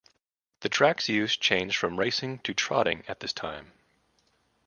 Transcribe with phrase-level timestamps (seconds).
[0.61, 3.71] The track's use changed from racing to trotting at this time.